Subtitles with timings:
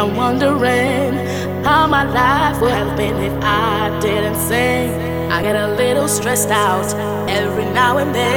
[0.00, 1.12] I'm wondering
[1.62, 4.94] how my life would have been if I didn't sing,
[5.30, 6.86] I get a little stressed out
[7.28, 8.29] every now and then.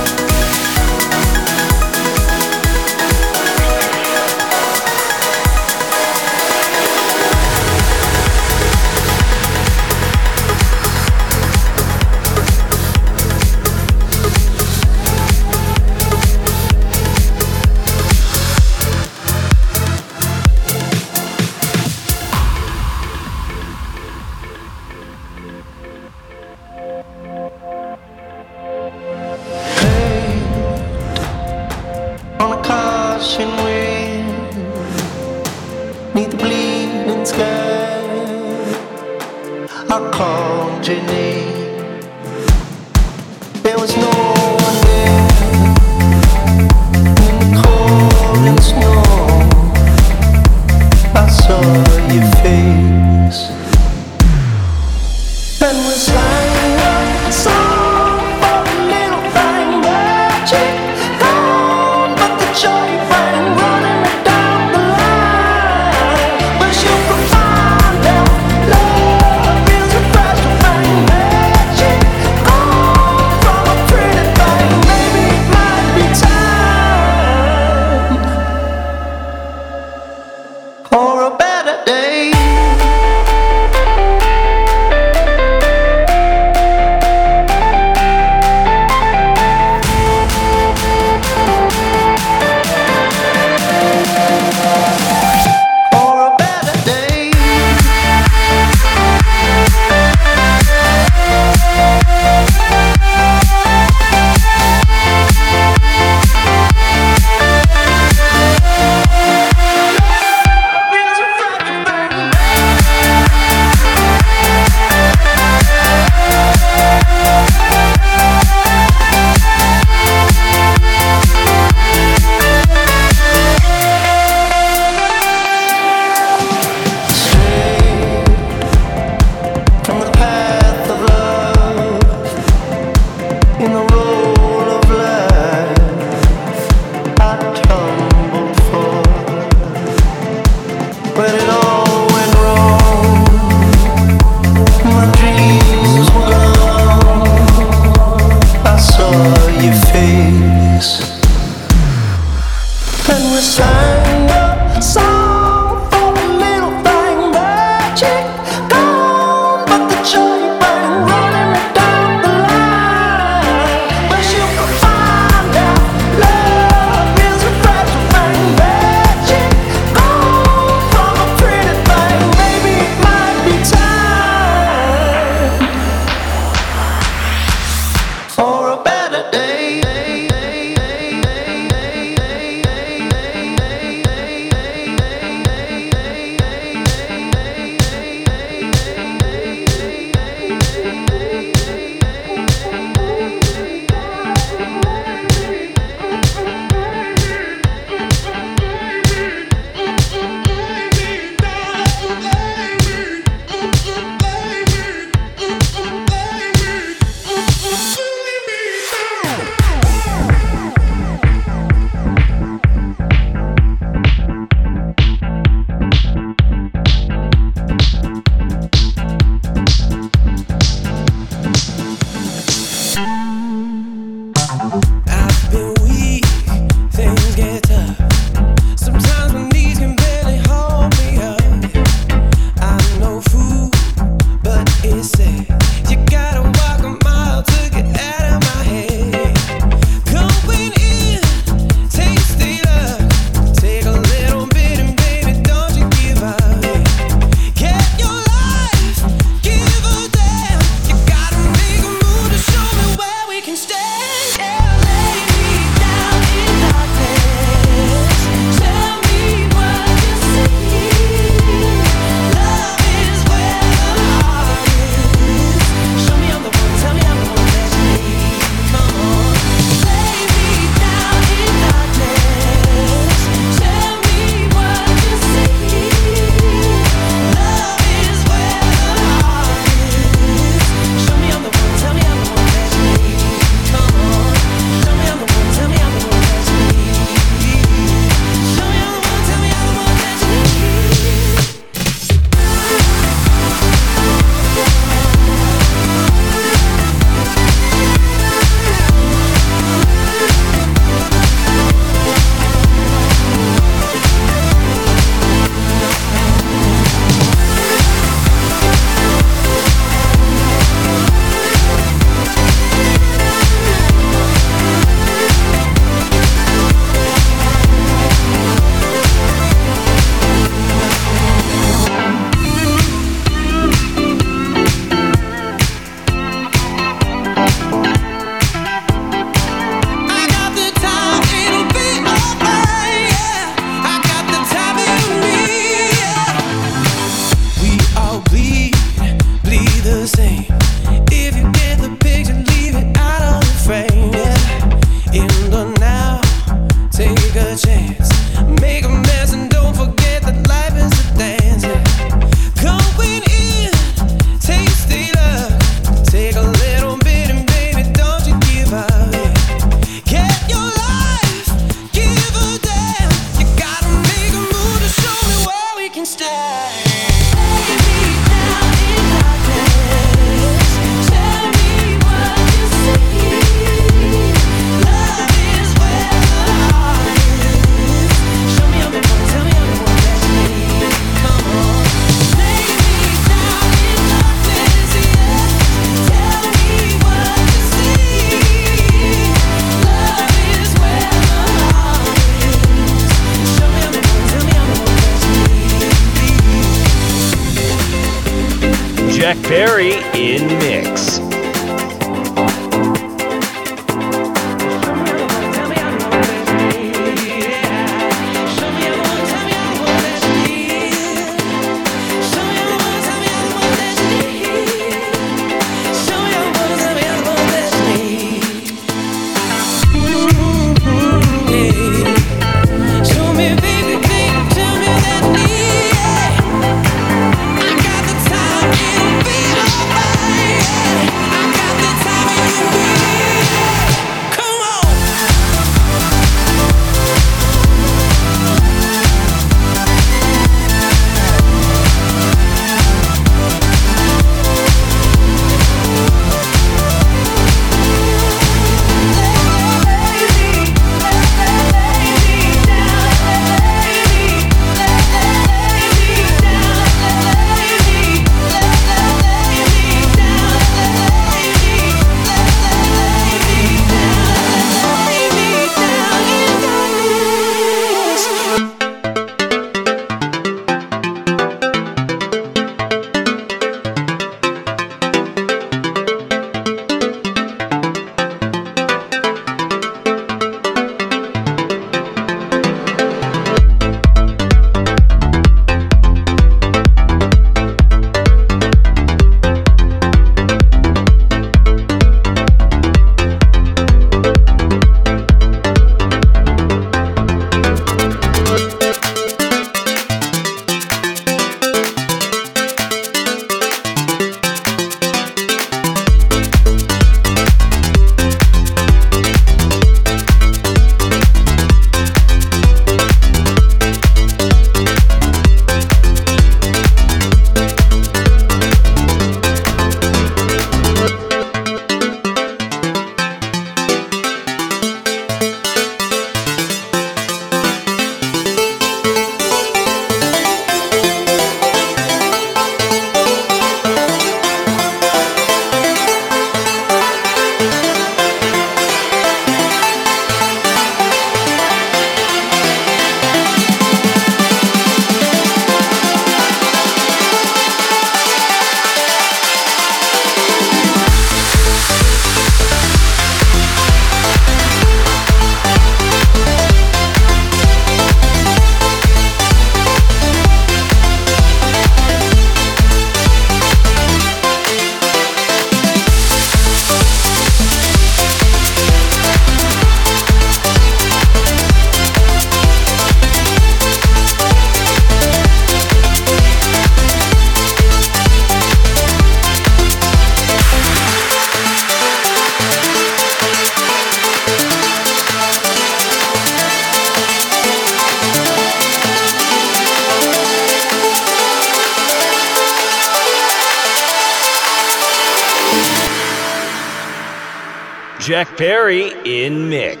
[598.41, 600.00] Jack Perry in mix.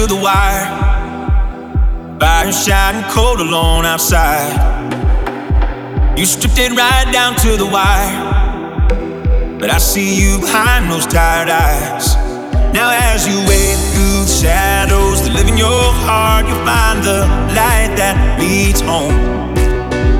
[0.00, 0.66] To the wire.
[2.18, 4.56] Fire shining cold alone outside.
[6.16, 8.16] You stripped it right down to the wire.
[9.58, 12.14] But I see you behind those tired eyes.
[12.72, 17.20] Now, as you wade through the shadows that live in your heart, you'll find the
[17.58, 19.12] light that leads home.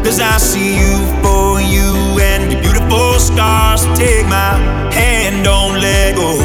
[0.04, 3.86] Cause I see you for you and your beautiful scars.
[3.96, 4.52] Take my
[4.92, 6.36] hand, don't let go.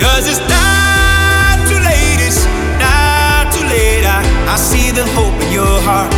[0.00, 0.61] Cause it's not
[4.94, 6.12] the hope in your heart.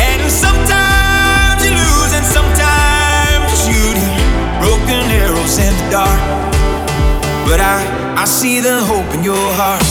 [0.00, 4.16] And sometimes you lose, and sometimes you're shooting
[4.60, 6.20] broken arrows in the dark.
[7.46, 7.84] But I,
[8.16, 9.82] I see the hope in your heart.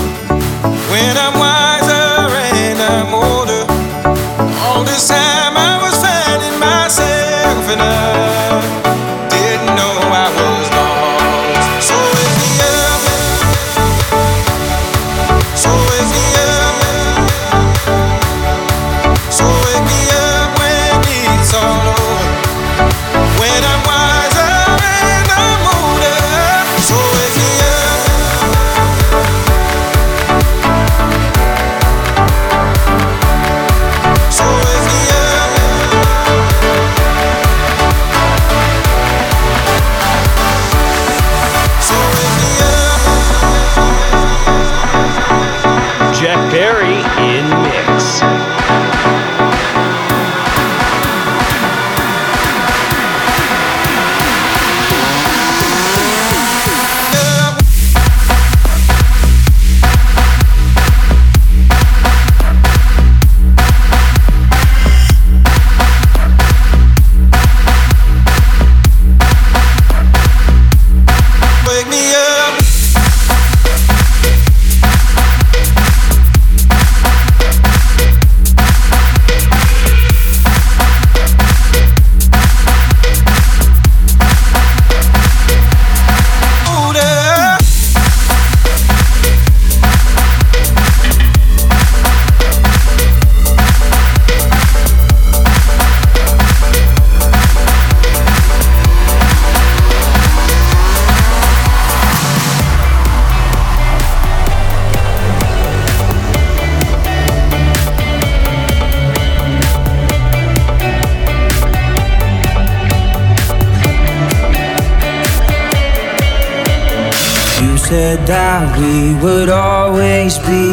[119.21, 120.67] would always be.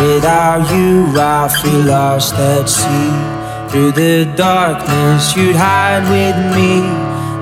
[0.00, 3.12] Without you, I feel lost at sea.
[3.70, 6.80] Through the darkness, you'd hide with me.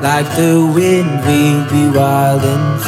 [0.03, 2.82] Like the wind, we'd be wild and free.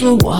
[0.00, 0.31] reward.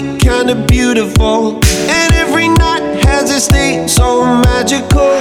[0.00, 1.60] Kinda beautiful.
[1.88, 5.12] And every night has its day so magical.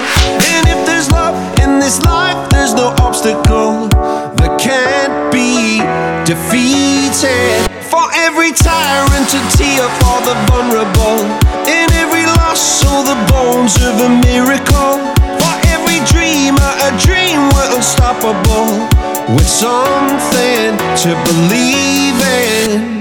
[0.51, 3.89] And if there's love in this life, there's no obstacle
[4.37, 5.81] that can't be
[6.23, 7.67] defeated.
[7.91, 11.19] For every tyrant, to tear for the vulnerable.
[11.67, 14.95] In every loss, all the bones of a miracle.
[15.41, 18.87] For every dreamer, a dream we're unstoppable.
[19.35, 23.00] With something to believe in.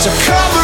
[0.00, 0.57] to come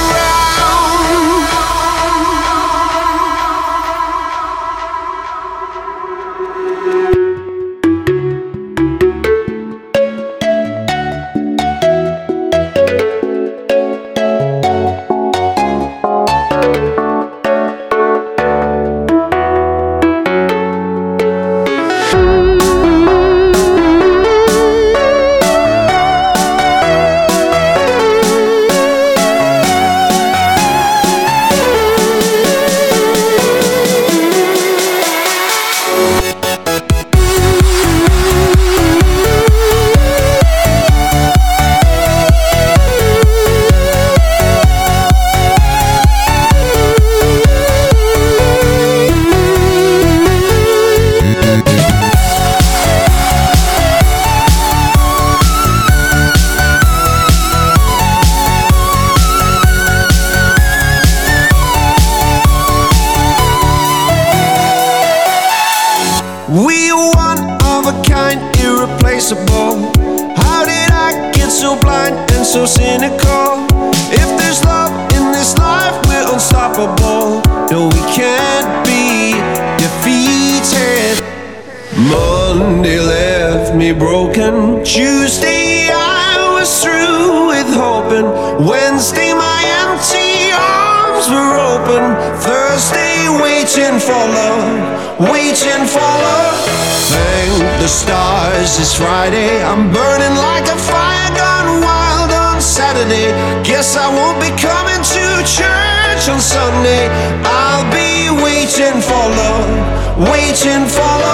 [107.45, 111.34] I'll be waiting for love, waiting for love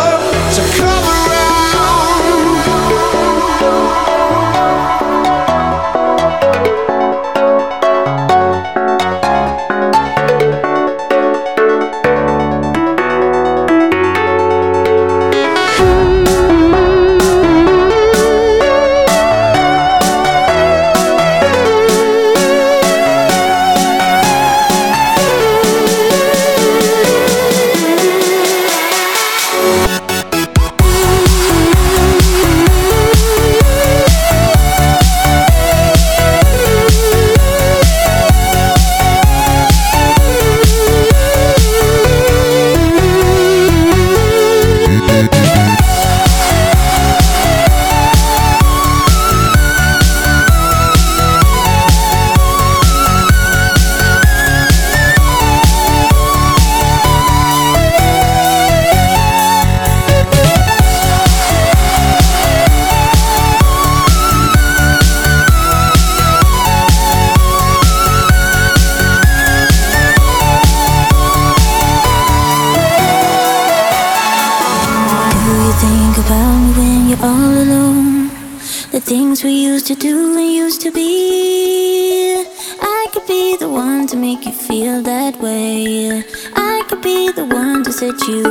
[88.27, 88.49] you